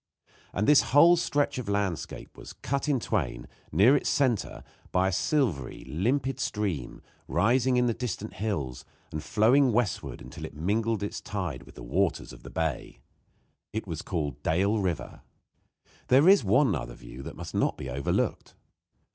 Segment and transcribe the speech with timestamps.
[0.51, 5.11] And this whole stretch of landscape was cut in twain, near its center, by a
[5.11, 11.21] silvery, limpid stream, rising in the distant hills and flowing westward until it mingled its
[11.21, 12.97] tide with the waters of the bay.
[13.73, 15.21] It was called Dale River.
[16.07, 18.55] There is one other view that must not be overlooked.